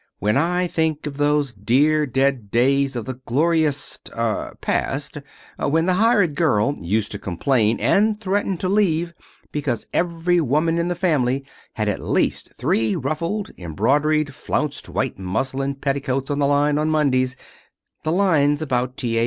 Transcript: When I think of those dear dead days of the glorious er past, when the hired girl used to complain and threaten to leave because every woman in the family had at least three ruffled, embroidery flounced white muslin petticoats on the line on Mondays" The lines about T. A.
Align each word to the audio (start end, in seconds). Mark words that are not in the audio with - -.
When 0.17 0.35
I 0.35 0.65
think 0.65 1.05
of 1.05 1.17
those 1.17 1.53
dear 1.53 2.07
dead 2.07 2.49
days 2.49 2.95
of 2.95 3.05
the 3.05 3.13
glorious 3.27 3.99
er 4.17 4.55
past, 4.59 5.19
when 5.59 5.85
the 5.85 5.93
hired 5.93 6.33
girl 6.33 6.73
used 6.81 7.11
to 7.11 7.19
complain 7.19 7.79
and 7.79 8.19
threaten 8.19 8.57
to 8.57 8.67
leave 8.67 9.13
because 9.51 9.85
every 9.93 10.41
woman 10.41 10.79
in 10.79 10.87
the 10.87 10.95
family 10.95 11.45
had 11.73 11.87
at 11.87 12.01
least 12.01 12.51
three 12.55 12.95
ruffled, 12.95 13.51
embroidery 13.59 14.25
flounced 14.25 14.89
white 14.89 15.19
muslin 15.19 15.75
petticoats 15.75 16.31
on 16.31 16.39
the 16.39 16.47
line 16.47 16.79
on 16.79 16.89
Mondays" 16.89 17.37
The 18.03 18.11
lines 18.11 18.63
about 18.63 18.97
T. 18.97 19.19
A. 19.19 19.19